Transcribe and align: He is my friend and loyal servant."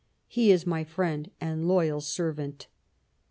He 0.27 0.51
is 0.51 0.65
my 0.65 0.83
friend 0.83 1.29
and 1.39 1.67
loyal 1.67 2.01
servant." 2.01 2.65